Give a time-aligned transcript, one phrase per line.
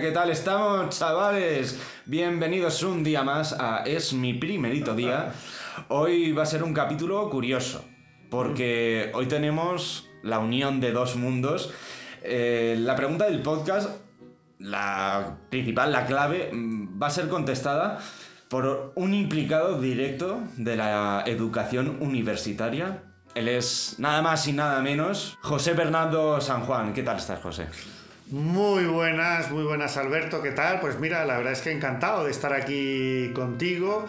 [0.00, 1.80] ¿Qué tal estamos, chavales?
[2.04, 5.32] Bienvenidos un día más a Es mi primerito día.
[5.88, 7.84] Hoy va a ser un capítulo curioso,
[8.28, 11.72] porque hoy tenemos la unión de dos mundos.
[12.24, 13.90] Eh, la pregunta del podcast,
[14.58, 18.00] la principal, la clave, mm, va a ser contestada
[18.48, 23.04] por un implicado directo de la educación universitaria.
[23.36, 26.94] Él es nada más y nada menos José Bernardo San Juan.
[26.94, 27.66] ¿Qué tal estás, José?
[28.30, 30.80] Muy buenas, muy buenas Alberto, ¿qué tal?
[30.80, 34.08] Pues mira, la verdad es que encantado de estar aquí contigo,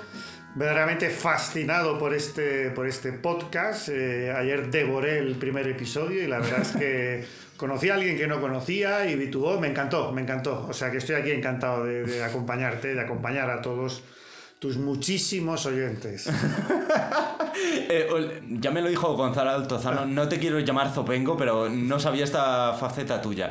[0.55, 3.89] verdaderamente fascinado por este, por este podcast.
[3.89, 7.25] Eh, ayer devoré el primer episodio y la verdad es que
[7.57, 10.65] conocí a alguien que no conocía y vi tu voz, me encantó, me encantó.
[10.69, 14.03] O sea que estoy aquí encantado de, de acompañarte, de acompañar a todos
[14.59, 16.29] tus muchísimos oyentes.
[17.89, 22.23] Eh, ya me lo dijo Gonzalo Altozano, no te quiero llamar Zopengo, pero no sabía
[22.25, 23.49] esta faceta tuya.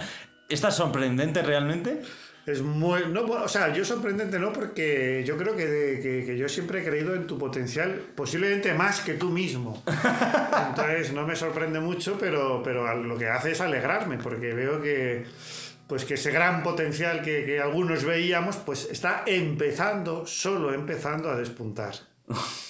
[0.48, 2.02] ¿Esta es sorprendente realmente?
[2.44, 3.00] Es muy.
[3.10, 6.80] No, o sea, yo sorprendente no, porque yo creo que, de- que- que yo siempre
[6.82, 9.82] he creído en tu potencial, posiblemente más que tú mismo.
[10.68, 15.24] Entonces no me sorprende mucho, pero, pero lo que hace es alegrarme, porque veo que.
[15.88, 21.36] Pues que ese gran potencial que, que algunos veíamos, pues está empezando, solo empezando a
[21.36, 21.94] despuntar.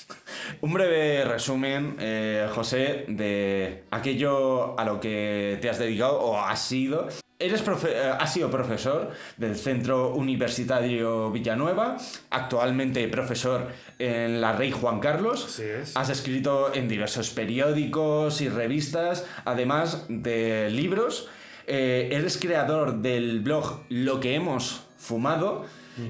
[0.61, 6.61] Un breve resumen, eh, José, de aquello a lo que te has dedicado o has
[6.63, 7.09] sido.
[7.39, 11.99] Eres profe- eh, has sido profesor del Centro Universitario Villanueva,
[12.31, 15.45] actualmente profesor en la Rey Juan Carlos.
[15.45, 15.97] Así es.
[15.97, 21.29] Has escrito en diversos periódicos y revistas, además de libros.
[21.67, 25.67] Eh, eres creador del blog Lo que hemos fumado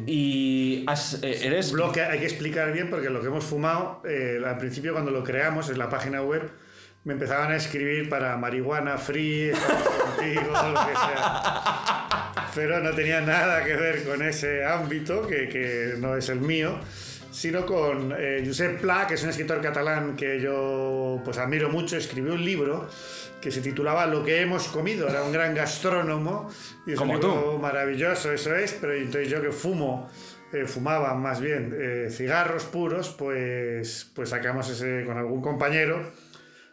[0.07, 4.03] y has- eh, eres Blog que hay que explicar bien porque lo que hemos fumado,
[4.09, 6.43] eh, al principio cuando lo creamos en la página web,
[7.05, 9.51] me empezaban a escribir para marihuana free,
[10.17, 12.33] contigo, lo que sea.
[12.55, 16.79] Pero no tenía nada que ver con ese ámbito, que, que no es el mío,
[17.31, 21.97] sino con eh, Josep Pla, que es un escritor catalán que yo pues admiro mucho,
[21.97, 22.89] escribió un libro
[23.41, 26.51] que se titulaba Lo que hemos comido, era un gran gastrónomo
[26.87, 27.59] y es Como tú.
[27.61, 30.09] maravilloso, eso es, pero entonces yo que fumo,
[30.53, 36.13] eh, fumaba más bien eh, cigarros puros, pues, pues sacamos ese con algún compañero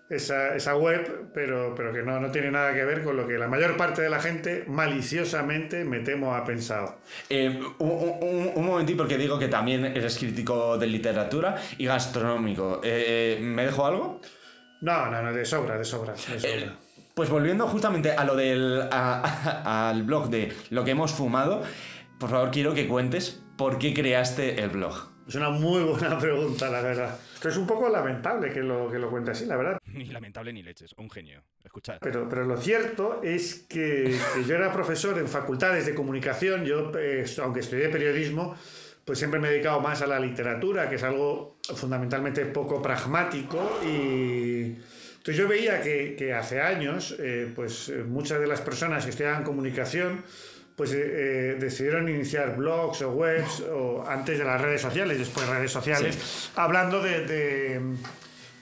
[0.10, 3.34] esa, esa web, pero, pero que no, no tiene nada que ver con lo que
[3.40, 7.00] la mayor parte de la gente maliciosamente, me temo, ha pensado.
[7.30, 12.80] Eh, un, un- un momentito porque digo que también eres crítico de literatura y gastronómico.
[12.84, 14.22] Eh, ¿Me dejo algo?
[14.82, 16.14] No, no, no, de sobra, de sobra.
[16.14, 16.38] de sobra.
[16.50, 16.72] Eh,
[17.14, 21.62] pues volviendo justamente a lo del a- al blog de lo que hemos fumado,
[22.20, 25.12] por favor quiero que cuentes por qué creaste el blog.
[25.28, 27.18] Es una muy buena pregunta, la verdad.
[27.36, 29.78] Esto es un poco lamentable que lo, que lo cuente así, la verdad.
[29.86, 31.44] Ni lamentable ni leches, un genio.
[31.64, 31.98] Escuchad.
[32.02, 36.92] Pero, pero lo cierto es que, que yo era profesor en facultades de comunicación, yo,
[36.98, 38.56] eh, aunque estudié periodismo,
[39.06, 43.80] pues siempre me he dedicado más a la literatura, que es algo fundamentalmente poco pragmático.
[43.86, 44.76] Y
[45.24, 49.12] entonces yo veía que, que hace años, eh, pues eh, muchas de las personas que
[49.12, 50.22] estudiaban comunicación,
[50.76, 55.72] pues eh, decidieron iniciar blogs o webs, o antes de las redes sociales, después redes
[55.72, 57.82] sociales, hablando de- de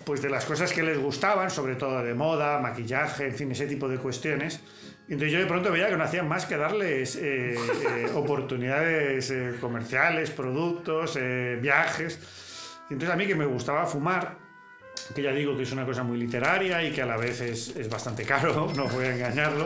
[0.06, 3.66] pues de las cosas que les gustaban, sobre todo de moda, maquillaje, en fin, ese
[3.66, 4.60] tipo de cuestiones.
[5.08, 10.30] Entonces yo de pronto veía que no hacían más que darles eh, eh, oportunidades comerciales,
[10.32, 11.18] productos,
[11.60, 12.20] viajes.
[12.90, 14.38] Y entonces a mí que me gustaba fumar,
[15.14, 17.76] que ya digo que es una cosa muy literaria y que a la vez es,
[17.76, 19.66] es bastante caro, no voy a engañarlo,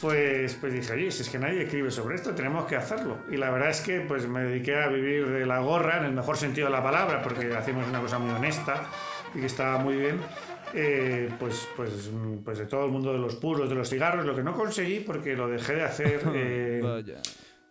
[0.00, 3.18] pues, pues dije, oye, si es que nadie escribe sobre esto, tenemos que hacerlo.
[3.30, 6.12] Y la verdad es que pues me dediqué a vivir de la gorra, en el
[6.12, 8.84] mejor sentido de la palabra, porque hacemos una cosa muy honesta
[9.34, 10.20] y que estaba muy bien.
[10.74, 12.10] eh, pues, pues,
[12.44, 15.00] pues de todo el mundo de los puros, de los cigarros, lo que no conseguí
[15.00, 17.04] porque lo dejé de hacer eh,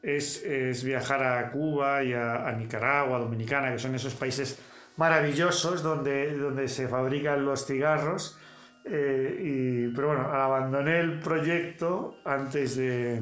[0.03, 4.57] es, es viajar a Cuba y a, a Nicaragua, Dominicana, que son esos países
[4.97, 8.37] maravillosos donde, donde se fabrican los cigarros.
[8.85, 13.21] eh, y, pero bueno, abandoné el proyecto antes de...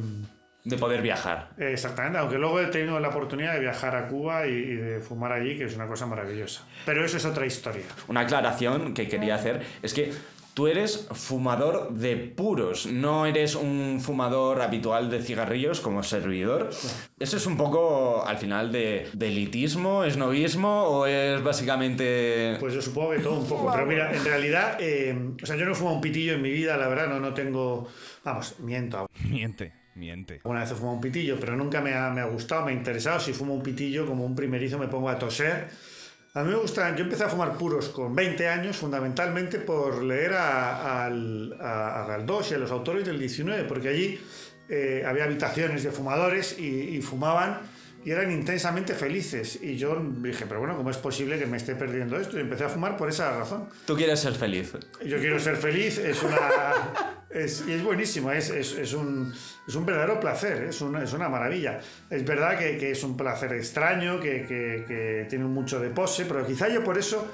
[0.63, 1.50] De poder viajar.
[1.57, 5.00] eh, Exactamente, aunque luego he tenido la oportunidad de viajar a Cuba y, y de
[5.00, 6.63] fumar allí, que es una cosa maravillosa.
[6.86, 7.86] Pero eso es otra historia.
[8.07, 10.12] Una aclaración que quería hacer es que
[10.60, 16.70] tú eres fumador de puros, no eres un fumador habitual de cigarrillos como servidor.
[17.18, 22.58] ¿Eso es un poco al final de, de elitismo, es novismo o es básicamente...
[22.60, 23.72] Pues yo supongo que todo un poco.
[23.72, 26.76] Pero mira, en realidad, eh, o sea, yo no fumo un pitillo en mi vida,
[26.76, 27.88] la verdad, no, no tengo.
[28.26, 29.10] Vamos, miento.
[29.30, 30.42] Miente, miente.
[30.44, 32.76] Alguna vez he fumado un pitillo, pero nunca me ha, me ha gustado, me ha
[32.76, 33.22] interesado.
[33.22, 35.70] Si fumo un pitillo, como un primerizo, me pongo a toser
[36.36, 40.34] A mí me gusta, yo empecé a fumar puros con 20 años, fundamentalmente por leer
[40.34, 44.22] a, a- Galdós y a los autores del 19, porque allí
[44.70, 47.60] eh, había habitaciones de fumadores y fumaban
[48.06, 49.60] y eran intensamente felices.
[49.62, 52.38] Y yo dije, pero bueno, ¿cómo es posible que me esté perdiendo esto?
[52.38, 53.68] Y empecé a fumar por esa razón.
[53.86, 54.74] Tú quieres ser feliz.
[55.06, 56.38] Yo quiero ser feliz, es una.
[57.30, 59.31] Es, y es buenísimo, es, es, es un,
[59.68, 61.80] es un verdadero placer, es una, es una maravilla.
[62.10, 66.25] Es verdad que, que es un placer extraño, que, que, que tiene mucho de pose,
[66.25, 67.28] pero quizá yo por eso.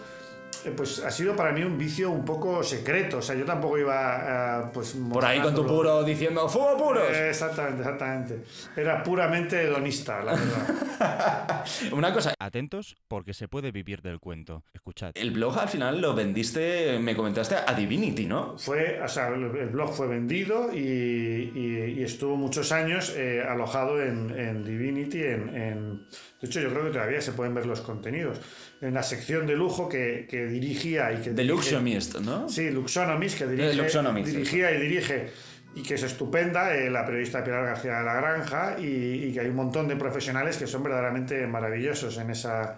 [0.65, 3.17] Eh, Pues ha sido para mí un vicio un poco secreto.
[3.17, 4.71] O sea, yo tampoco iba a.
[4.71, 7.03] Pues, Por ahí con tu puro diciendo ¡Fumo puros!
[7.11, 8.43] Eh, Exactamente, exactamente.
[8.75, 11.65] Era puramente hedonista, la verdad.
[11.91, 14.63] Una cosa, Atentos porque se puede vivir del cuento.
[14.73, 15.11] Escuchad.
[15.15, 18.57] el blog al final lo vendiste, me comentaste, a Divinity, ¿no?
[18.57, 23.43] Fue, o sea, el el blog fue vendido y, y- y estuvo muchos años eh,
[23.47, 25.23] alojado en, en Divinity.
[25.23, 26.05] En, en-
[26.41, 28.39] de hecho, yo creo que todavía se pueden ver los contenidos.
[28.85, 32.47] En la sección de lujo que, que dirigía y que De dirige- Luxionist, ¿no?
[32.47, 35.29] Sí, Luxonomist, que dirige, Luxonomist, dirigía y dirige
[35.75, 38.85] y que es estupenda, eh, la periodista Pilar García de la Granja, y,
[39.25, 42.77] y que hay un montón de profesionales que son verdaderamente maravillosos en, esa,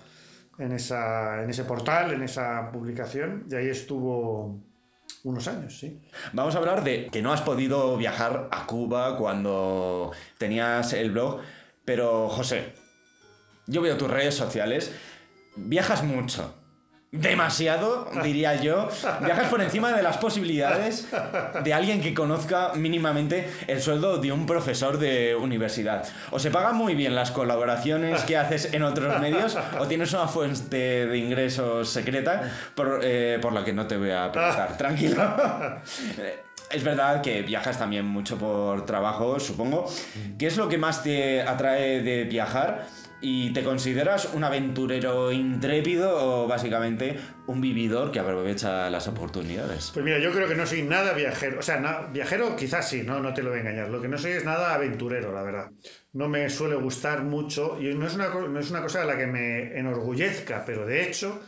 [0.58, 4.60] en, esa, en ese portal, en esa publicación, y ahí estuvo
[5.26, 6.00] unos años, sí.
[6.34, 11.42] Vamos a hablar de que no has podido viajar a Cuba cuando tenías el blog,
[11.86, 12.74] pero José,
[13.68, 14.92] yo veo tus redes sociales,
[15.58, 16.54] viajas mucho.
[17.10, 18.90] Demasiado, diría yo.
[19.22, 21.08] Viajas por encima de las posibilidades
[21.64, 26.06] de alguien que conozca mínimamente el sueldo de un profesor de universidad.
[26.32, 30.28] O se pagan muy bien las colaboraciones que haces en otros medios, o tienes una
[30.28, 34.76] fuente de ingresos secreta por, eh, por la que no te voy a preguntar.
[34.78, 35.34] Tranquilo.
[36.70, 39.90] Es verdad que viajas también mucho por trabajo, supongo.
[40.38, 42.86] ¿Qué es lo que más te atrae de viajar?
[43.20, 47.18] ¿Y te consideras un aventurero intrépido o básicamente
[47.48, 49.90] un vividor que aprovecha las oportunidades?
[49.92, 51.58] Pues mira, yo creo que no soy nada viajero.
[51.60, 53.90] O sea, viajero quizás sí, no, no te lo voy a engañar.
[53.90, 55.72] Lo que no soy es nada aventurero, la verdad.
[56.14, 59.18] No me suele gustar mucho y no es una, no es una cosa de la
[59.18, 61.42] que me enorgullezca, pero de hecho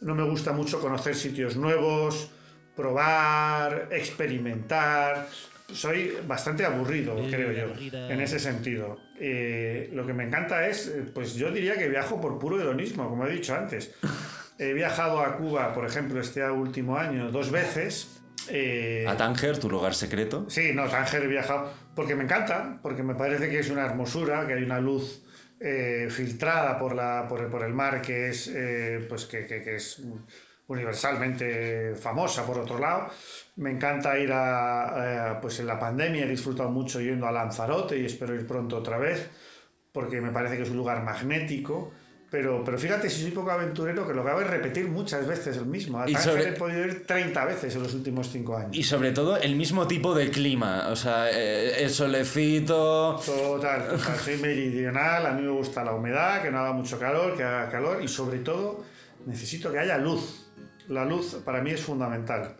[0.00, 2.30] no me gusta mucho conocer sitios nuevos,
[2.76, 5.26] probar, experimentar.
[5.72, 7.74] Soy bastante aburrido, creo yo,
[8.10, 8.98] en ese sentido.
[9.20, 13.08] Eh, lo que me encanta es, eh, pues yo diría que viajo por puro hedonismo,
[13.08, 13.94] como he dicho antes.
[14.60, 18.20] He viajado a Cuba, por ejemplo, este último año dos veces.
[18.48, 20.46] Eh, ¿A Tánger, tu lugar secreto?
[20.48, 24.46] Sí, no, Tánger he viajado porque me encanta, porque me parece que es una hermosura,
[24.48, 25.22] que hay una luz
[25.60, 29.62] eh, filtrada por, la, por, el- por el mar que es, eh, pues que, que-
[29.62, 30.02] que es
[30.68, 33.08] universalmente famosa, por otro lado.
[33.56, 37.98] Me encanta ir a, eh, pues en la pandemia, he disfrutado mucho yendo a Lanzarote
[37.98, 39.28] y espero ir pronto otra vez,
[39.92, 41.90] porque me parece que es un lugar magnético.
[42.30, 45.56] Pero, pero fíjate, si soy poco aventurero, que lo que hago es repetir muchas veces
[45.56, 45.98] el mismo.
[45.98, 48.76] A Y Tánger sobre- he podido ir 30 veces en los últimos 5 años.
[48.76, 53.18] Y sobre todo el mismo tipo de clima, o sea, eh, el solecito...
[53.24, 57.34] Total, total, soy meridional, a mí me gusta la humedad, que no haga mucho calor,
[57.34, 58.84] que haga calor y sobre todo
[59.24, 60.47] necesito que haya luz.
[60.88, 62.56] La luz para mí es fundamental.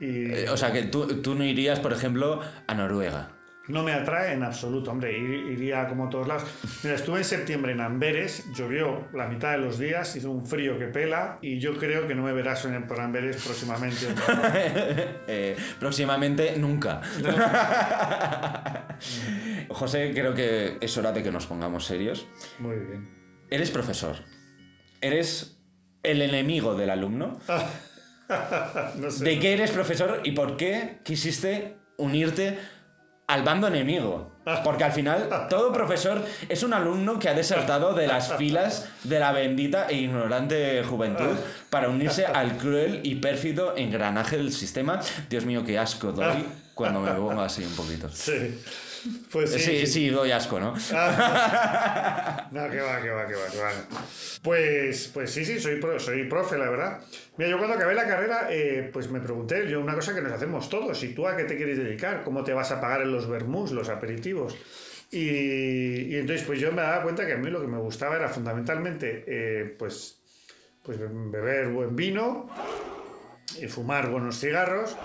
[0.00, 3.30] Y eh, o sea, que tú, tú no irías, por ejemplo, a Noruega.
[3.68, 6.44] no me atrae en absoluto, hombre, ir- iría como todos lados.
[6.82, 10.76] Mira, estuve en septiembre en Amberes, llovió la mitad de los días, hizo un frío
[10.78, 14.06] que pela y yo creo que no me verás en, por Amberes próximamente.
[15.32, 17.00] Eh, próximamente nunca.
[19.68, 22.26] José, creo que es hora de que nos pongamos serios.
[22.58, 23.08] Muy bien.
[23.50, 24.16] Eres profesor.
[25.00, 25.59] Eres
[26.02, 27.38] el enemigo del alumno.
[28.94, 29.24] No sé.
[29.24, 32.60] ¿De qué eres profesor y por qué quisiste unirte
[33.26, 34.30] al bando enemigo?
[34.62, 39.18] Porque al final todo profesor es un alumno que ha desertado de las filas de
[39.18, 41.36] la bendita e ignorante juventud
[41.70, 45.00] para unirse al cruel y pérfido engranaje del sistema.
[45.28, 48.08] Dios mío, qué asco doy cuando me pongo así un poquito.
[48.10, 48.60] Sí.
[49.32, 50.74] Pues Sí, sí, doy asco, ¿no?
[52.52, 53.70] No, que va, que va, que va, que va.
[54.42, 57.00] Pues, pues sí, sí, soy, pro- soy profe, la verdad.
[57.36, 60.32] Mira, yo cuando acabé la carrera, eh, pues me pregunté, yo una cosa que nos
[60.32, 62.22] hacemos todos, ¿y tú a qué te quieres dedicar?
[62.22, 64.56] ¿Cómo te vas a pagar en los vermús, los aperitivos?
[65.12, 68.16] Y, y entonces, pues yo me daba cuenta que a mí lo que me gustaba
[68.16, 70.18] era fundamentalmente, eh, pues,
[70.82, 72.48] pues beber buen vino,
[73.60, 74.96] y fumar buenos cigarros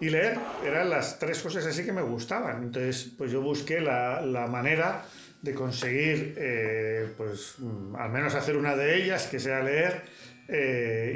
[0.00, 0.38] y leer.
[0.64, 2.62] Eran las tres cosas así que me gustaban.
[2.62, 5.04] Entonces, pues yo busqué la, la manera
[5.42, 10.02] de conseguir, eh, pues, mm, al menos hacer una de ellas, que sea leer
[10.48, 11.12] eh,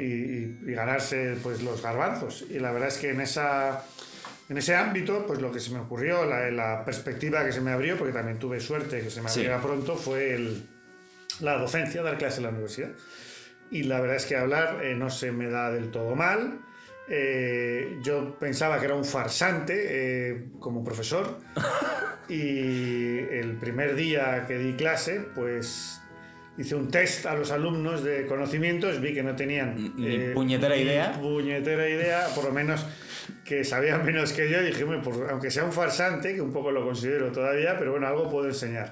[0.65, 2.45] y, y- ganarse, pues, los garbanzos.
[2.49, 3.83] Y la verdad es que en esa...
[4.49, 7.71] En ese ámbito, pues lo que se me ocurrió, la, la perspectiva que se me
[7.71, 9.39] abrió, porque también tuve suerte que se me Sí.
[9.41, 10.65] abriera pronto, fue el,
[11.41, 12.91] la docencia, dar clases en la universidad.
[13.71, 16.59] y la verdad es que hablar eh, no se me da del todo mal.
[17.09, 21.39] Eh, yo pensaba que era un farsante eh, como profesor
[22.29, 26.01] y el primer día que di clase, pues
[26.57, 30.81] hice un test a los alumnos de conocimientos, vi que no tenían Ni puñetera ni
[30.81, 31.13] idea.
[31.13, 32.85] puñetera idea, por lo menos
[33.45, 36.51] que sabían menos que yo, y dije, "Hombre, pues, aunque sea un farsante, que un
[36.51, 38.89] poco lo considero todavía, pero bueno, algo puedo enseñar.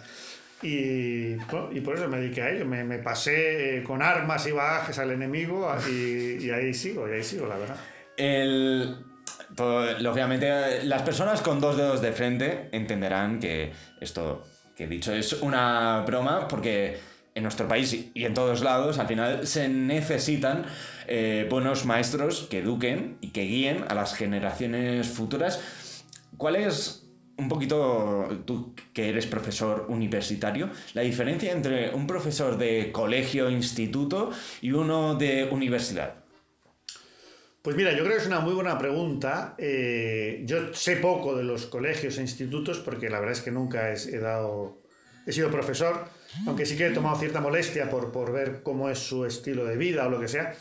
[0.61, 4.47] Y, bueno, y por eso me dediqué a ello, me, me pasé eh, con armas
[4.47, 7.77] y bagajes al enemigo y, y ahí sigo, y ahí sigo, la verdad.
[8.17, 8.97] El,
[9.99, 14.43] lógicamente, las personas con dos dedos de frente entenderán que esto
[14.75, 16.97] que he dicho es una broma porque
[17.33, 20.65] en nuestro país y- y en todos lados al final se necesitan
[21.07, 25.61] eh, buenos maestros que eduquen y que guíen a las generaciones futuras.
[26.37, 27.07] ¿Cuál es
[27.37, 34.31] un poquito, tú que eres profesor universitario, la diferencia entre un profesor de colegio, instituto
[34.61, 36.24] y uno de universidad?
[37.65, 39.55] Pues mira, yo creo que es una muy buena pregunta.
[39.57, 43.91] Eh, yo sé poco de los colegios e institutos porque la verdad es que nunca
[43.91, 44.83] he, he dado,
[45.25, 46.05] he sido profesor,
[46.45, 49.77] aunque sí que he tomado cierta molestia por, por ver cómo es su estilo de
[49.77, 50.53] vida o lo que sea.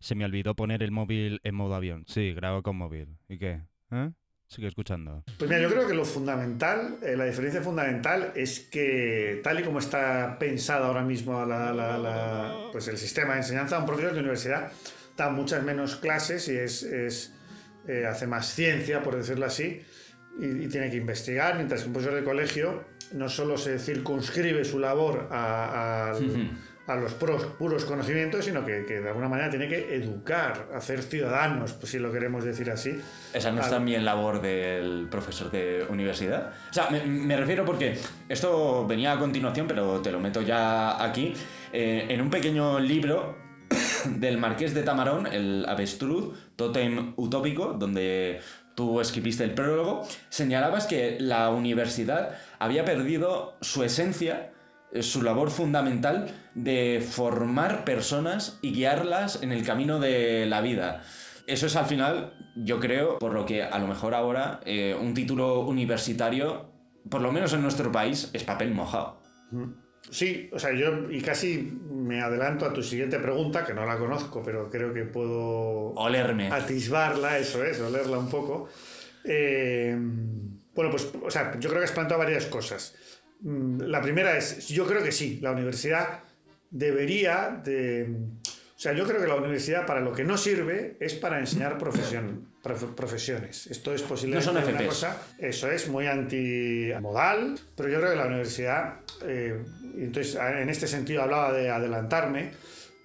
[0.00, 2.04] Se me olvidó poner el móvil en modo avión.
[2.08, 3.16] Sí, grabo con móvil.
[3.28, 3.60] ¿Y qué?
[3.92, 4.10] ¿Eh?
[4.48, 5.22] Sigue escuchando.
[5.38, 9.62] Pues mira, yo creo que lo fundamental, eh, la diferencia fundamental es que tal y
[9.62, 14.12] como está pensado ahora mismo la- la- la- pues el sistema de enseñanza, un profesor
[14.14, 14.72] de universidad
[15.20, 17.34] da muchas menos clases y es, es,
[17.86, 19.82] eh, hace más ciencia, por decirlo así,
[20.38, 24.64] y, y tiene que investigar, mientras que un profesor de colegio no solo se circunscribe
[24.64, 26.12] su labor a,
[26.86, 31.02] a los pros- puros conocimientos, sino que, que de alguna manera tiene que educar, hacer
[31.02, 33.00] ciudadanos, pues si lo queremos decir así.
[33.32, 36.52] Esa no es también labor del profesor de universidad.
[36.70, 37.96] O sea, me, me refiero porque
[38.28, 41.34] esto venía a continuación, pero te lo meto ya aquí.
[41.72, 43.36] Eh, en un pequeño libro
[44.04, 48.40] del Marqués de Tamarón, el Avestruz, Totem Utópico, donde
[48.74, 54.52] tú escribiste el prólogo, señalabas que la universidad había perdido su esencia,
[54.92, 61.02] eh, su labor fundamental de formar personas y guiarlas en el camino de la vida.
[61.46, 65.14] Eso es al final, yo creo, por lo que a lo mejor ahora eh, un
[65.14, 66.70] título universitario,
[67.08, 69.20] por lo menos en nuestro país, es papel mojado.
[70.08, 73.98] Sí, o sea, yo y casi me adelanto a tu siguiente pregunta, que no la
[73.98, 76.48] conozco, pero creo que puedo Olerme.
[76.50, 78.68] atisbarla, eso es, olerla un poco.
[79.24, 79.94] Eh,
[80.74, 82.94] bueno, pues, o sea, yo creo que has planteado varias cosas.
[83.42, 86.20] Mm, La primera es, yo creo que sí, la universidad
[86.70, 88.16] debería de...
[88.80, 91.76] O sea, yo creo que la universidad para lo que no sirve es para enseñar
[91.76, 93.66] profesión, profesiones.
[93.66, 98.16] Esto es posible No son una cosa, eso es muy antimodal, pero yo creo que
[98.16, 99.62] la universidad, eh,
[99.98, 102.52] entonces en este sentido hablaba de adelantarme,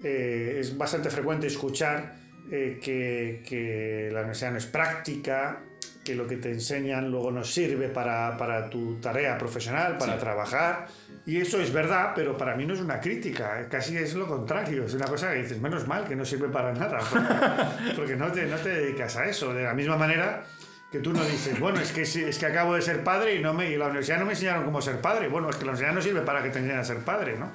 [0.02, 5.62] eh, es bastante frecuente escuchar eh, que, que la universidad no es práctica,
[6.06, 10.20] que lo que te enseñan luego no sirve para, para tu tarea profesional, para Sí.
[10.20, 10.88] trabajar.
[11.26, 14.28] Y eso es verdad, pero para mí no es una crítica, eh, casi es lo
[14.28, 14.86] contrario.
[14.86, 17.28] Es una cosa que dices, menos mal que no sirve para nada, porque,
[17.96, 19.52] porque no, te, no te dedicas a eso.
[19.52, 20.44] De la misma manera
[20.92, 23.56] que tú no dices, bueno, es que, es que acabo de ser padre y, no
[23.56, 25.28] me, y la universidad no me enseñaron cómo ser padre.
[25.28, 27.52] Bueno, es que la universidad no sirve para que te enseñen a ser padre, ¿no?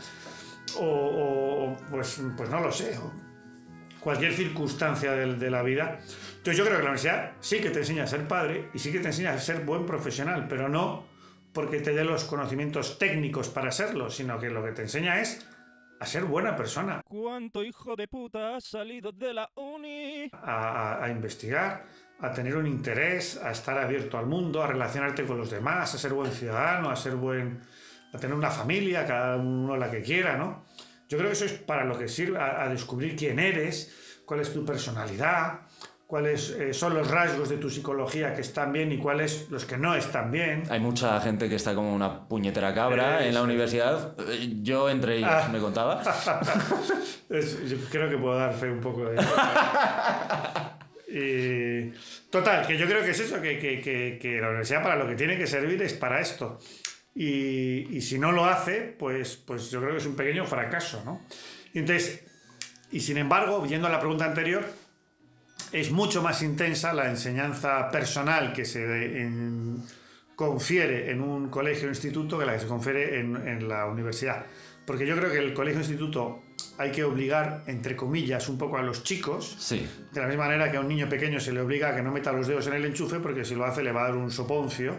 [0.76, 2.98] O, o, pues, pues no lo sé.
[2.98, 3.29] o
[4.00, 5.98] cualquier circunstancia de, de la vida.
[6.38, 8.90] Entonces yo creo que la universidad sí que te enseña a ser padre y sí
[8.92, 11.04] que te enseña a ser buen profesional, pero no
[11.52, 15.46] porque te dé los conocimientos técnicos para serlo, sino que lo que te enseña es
[15.98, 20.30] a ser buena persona, ¿Cuánto hijo de puta ha salido de la uni?
[20.32, 21.84] a, a- a investigar,
[22.20, 25.98] a tener un interés, a estar abierto al mundo, a relacionarte con los demás, a
[25.98, 27.60] ser buen ciudadano, a ser buen,
[28.14, 30.64] a tener una familia, cada uno la que quiera, ¿no?
[31.10, 33.92] Yo creo que eso es para lo que sirve, a, a descubrir quién eres,
[34.24, 35.62] cuál es tu personalidad,
[36.06, 39.76] cuáles eh, son los rasgos de tu psicología que están bien y cuáles los que
[39.76, 40.62] no están bien.
[40.70, 44.14] Hay mucha gente que está como una puñetera cabra Eh, en la universidad.
[44.28, 45.48] eh, Yo entre ellos Ah.
[45.52, 46.00] me contaba.
[47.28, 49.16] Es- yo creo que puedo dar fe un poco de
[51.12, 51.92] Y,
[52.30, 55.08] total, que yo creo que es eso, que, que- que- que la universidad para lo
[55.08, 56.58] que tiene que servir es para esto.
[57.14, 61.02] Y, y si no lo hace, pues, pues yo creo que es un pequeño fracaso,
[61.04, 61.22] ¿no?
[61.74, 62.22] Y entonces,
[62.92, 64.64] y sin embargo, yendo a la pregunta anterior,
[65.72, 69.82] es mucho más intensa la enseñanza personal que se de- en-
[70.36, 74.46] confiere en un colegio o instituto que la que se confiere en, en la universidad.
[74.86, 76.42] Porque yo creo que el colegio o instituto
[76.78, 79.86] hay que obligar, entre comillas, un poco a los chicos, Sí.
[80.12, 82.10] de la misma manera que a un niño pequeño se le obliga a que no
[82.10, 84.30] meta los dedos en el enchufe, porque si lo hace le va a dar un
[84.30, 84.96] soponcio.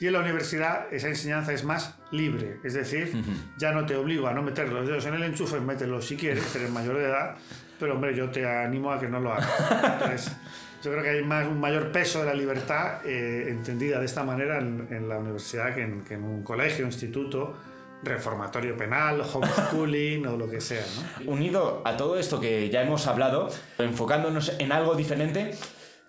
[0.00, 3.12] Y en la universidad esa enseñanza es más libre, es decir,
[3.56, 6.54] ya no te obligo a no meter los dedos en el enchufe, mételos si quieres,
[6.56, 7.36] eres mayor de edad,
[7.78, 9.48] pero hombre, yo te animo a que no lo hagas.
[9.92, 10.36] Entonces,
[10.82, 14.22] yo creo que hay más, un mayor peso de la libertad eh, entendida de esta
[14.22, 17.56] manera en, en la universidad que en, que en un colegio, instituto,
[18.04, 20.84] reformatorio penal, homeschooling o lo que sea.
[21.24, 21.32] ¿no?
[21.32, 23.48] Unido a todo esto que ya hemos hablado,
[23.78, 25.54] enfocándonos en algo diferente,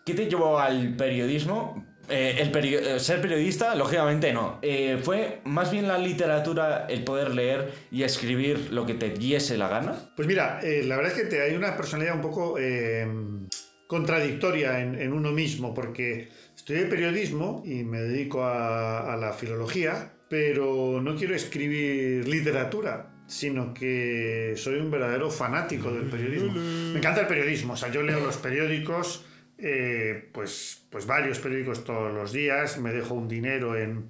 [0.03, 1.85] ¿qué te llevó al periodismo?
[2.09, 4.59] Eh, el eh, ser periodista, lógicamente no.
[4.61, 9.57] Eh, fue más bien la literatura, el poder leer y escribir lo que te diese
[9.57, 9.95] la gana.
[10.15, 13.07] Pues mira, eh, la verdad es que te, hay una personalidad un poco eh,
[13.87, 20.13] contradictoria en, en uno mismo, porque estudié periodismo y me dedico a, a la filología,
[20.29, 26.53] pero no quiero escribir literatura sino que soy un verdadero fanático del periodismo.
[26.53, 29.25] Me encanta el periodismo, o sea, yo leo los periódicos,
[29.57, 34.09] eh, pues, pues varios periódicos todos los días, me dejo un dinero en,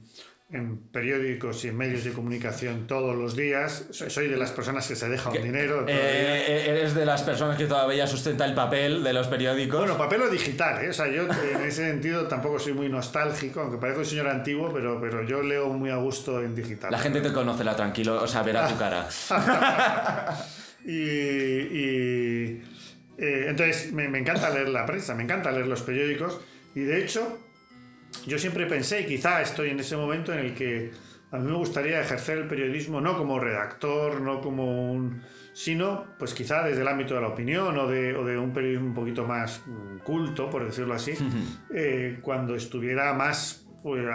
[0.49, 3.85] en periódicos y en medios de comunicación todos los días.
[3.91, 5.81] Soy, de las personas que se deja un dinero.
[5.81, 5.95] todavía.
[5.95, 9.79] Eh, eres de las personas que todavía sustenta el papel de los periódicos.
[9.79, 10.89] Bueno, papel o digital, ¿eh?
[10.89, 14.71] O sea, yo en ese sentido tampoco soy muy nostálgico, aunque parezco un señor antiguo,
[14.73, 16.91] pero, pero yo leo muy a gusto en digital.
[16.91, 19.07] la gente te conoce, la tranquilo, o sea, verá tu cara.
[20.87, 22.63] Y, y,
[23.17, 26.41] eh, entonces me, me encanta leer la prensa, me encanta leer los periódicos
[26.74, 27.39] y de hecho
[28.25, 30.91] yo siempre pensé, y quizá estoy en ese momento en el que
[31.31, 35.22] a mí me gustaría ejercer el periodismo no como redactor, no como un...
[35.53, 38.88] sino pues quizá desde el ámbito de la opinión o de, o de un periodismo
[38.88, 41.13] un poquito más mm, culto, por decirlo así,
[41.74, 43.64] eh, cuando estuviera más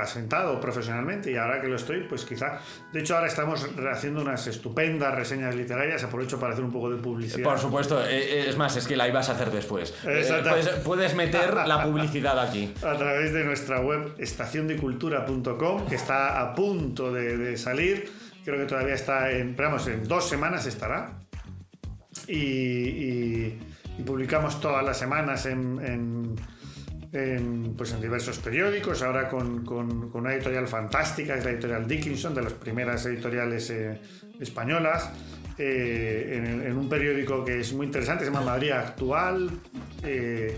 [0.00, 2.58] asentado profesionalmente y ahora que lo estoy, pues quizá...
[2.92, 6.96] De hecho, ahora estamos haciendo unas estupendas reseñas literarias, aprovecho para hacer un poco de
[7.00, 7.44] publicidad.
[7.44, 9.94] Por supuesto, eh, es más, es que la ibas a hacer después.
[10.04, 12.74] Eh, puedes, puedes meter la publicidad aquí.
[12.82, 18.10] a través de nuestra web estaciondecultura.com, que está a punto de, de salir.
[18.44, 21.12] Creo que todavía está en, vamos, en dos semanas estará.
[22.26, 23.58] Y, y-
[23.98, 26.34] y publicamos todas las semanas en, en-
[27.12, 31.86] en, pues en diversos periódicos, ahora con, con- con una editorial fantástica, es la editorial
[31.86, 34.00] Dickinson, de las primeras editoriales eh,
[34.38, 35.10] españolas,
[35.58, 39.50] eh, en, en un periódico que es muy interesante, se llama Madrid Actual.
[40.02, 40.56] eh,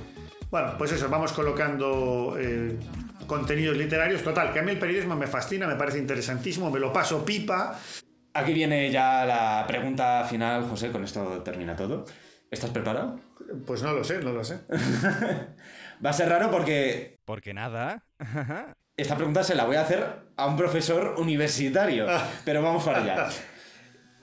[0.51, 2.77] bueno, pues eso, vamos colocando eh,
[3.27, 4.23] contenidos literarios.
[4.23, 7.79] Total, que a mí el periodismo me fascina, me parece interesantísimo, me lo paso pipa.
[8.35, 12.05] Aquí viene ya la pregunta final, José, con esto termina todo.
[12.51, 13.19] ¿Estás preparado?
[13.67, 14.59] Pues no lo sé, no lo sé.
[16.05, 18.05] Va a ser raro porque Porque nada.
[18.97, 20.05] esta pregunta se la voy a hacer
[20.37, 22.07] a un profesor universitario,
[22.45, 23.29] pero vamos para allá.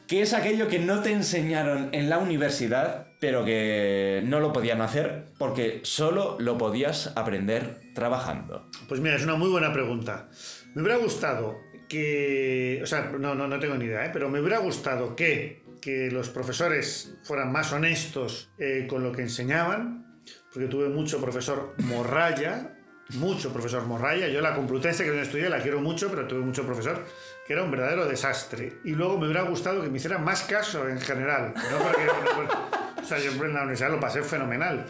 [0.07, 4.81] ¿Qué es aquello que no te enseñaron en la universidad, pero que no lo podían
[4.81, 8.67] hacer porque solo lo podías aprender trabajando?
[8.87, 10.27] Pues mira, es una muy buena pregunta.
[10.73, 14.09] Me hubiera gustado que, o sea, no, no, no tengo ni idea, ¿eh?
[14.11, 19.21] pero me hubiera gustado que, que los profesores fueran más honestos eh, con lo que
[19.21, 20.08] enseñaban,
[20.53, 22.73] porque tuve mucho profesor morralla,
[23.15, 24.27] mucho profesor morralla.
[24.27, 27.03] Yo la Complutense que no estudié la quiero mucho, pero tuve mucho profesor
[27.45, 28.73] que era un verdadero desastre.
[28.83, 31.53] Y luego me hubiera gustado que me hicieran más caso en general.
[31.55, 34.85] No porque, o sea, yo en la universidad lo pasé fenomenal.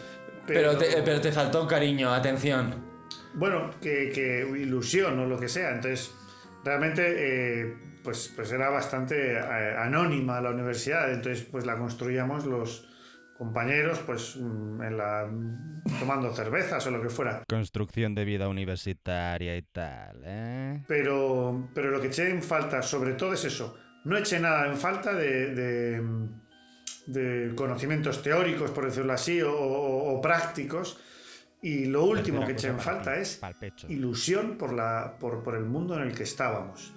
[0.46, 2.74] Pero te, pero te faltó cariño, atención.
[3.34, 5.70] bueno, que, que ilusión o lo que sea.
[5.70, 6.12] Entonces,
[6.64, 11.10] realmente, eh, pues, pues era bastante eh, anónima la universidad.
[11.10, 12.88] Entonces, pues la construíamos los
[13.44, 15.26] compañeros, pues mm, en la,
[15.98, 17.42] tomando cervezas o lo que fuera.
[17.48, 20.82] Construcción de vida universitaria y tal, ¿eh?
[20.86, 23.78] Pero, pero lo que eché en falta, sobre todo, es eso.
[24.04, 26.02] No eché nada en falta de, de,
[27.06, 31.00] de conocimientos teóricos, por decirlo así, o, o- o prácticos.
[31.62, 33.40] Y lo último que eché en falta es
[33.90, 36.92] ilusión por, la, por, por el mundo en el que estábamos.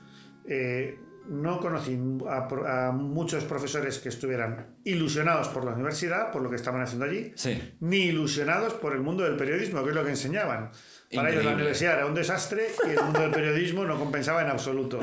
[0.45, 1.97] Eh, no conocí
[2.29, 7.31] a, muchos profesores que estuvieran ilusionados por la universidad, por lo que estaban haciendo allí,
[7.35, 7.75] Sí.
[7.79, 10.71] ni ilusionados por el mundo del periodismo, que es lo que enseñaban.
[11.13, 14.49] Para ellos la universidad era un desastre y el mundo del periodismo no compensaba en
[14.49, 14.99] absoluto.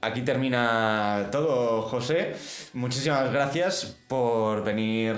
[0.00, 2.34] Aquí termina todo, José.
[2.74, 5.16] Muchísimas gracias por venir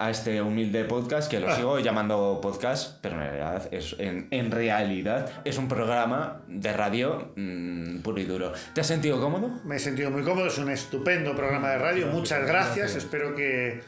[0.00, 4.50] a este humilde podcast, que lo sigo llamando podcast, pero en realidad es, en, en
[4.50, 8.52] realidad es un programa de radio mm, puro y duro.
[8.74, 9.60] ¿Te has sentido cómodo?
[9.62, 12.06] Me he sentido muy cómodo, es un estupendo programa de radio.
[12.06, 13.82] Muchas gracias, espero que,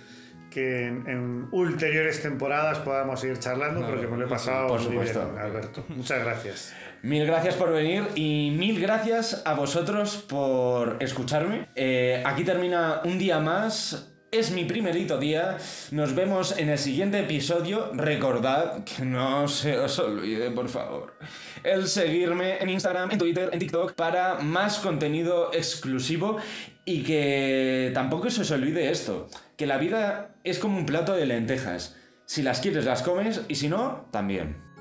[0.51, 5.31] que en, en ulteriores temporadas podamos seguir charlando, porque me lo he pasado por supuesto.
[5.31, 5.83] bien, Alberto.
[5.89, 6.75] Muchas gracias.
[7.01, 11.69] Mil gracias por venir y mil gracias a vosotros por escucharme.
[11.75, 15.59] Eh, aquí termina un día más es mi primerito día.
[15.91, 17.93] Nos vemos en el siguiente episodio.
[17.93, 21.15] Recordad que no se os olvide, por favor,
[21.63, 26.39] el seguirme en Instagram, en Twitter, en TikTok para más contenido exclusivo
[26.87, 31.27] y que tampoco se os olvide esto, que la vida es como un plato de
[31.27, 31.97] lentejas.
[32.25, 34.72] Si las quieres las comes y si no, también.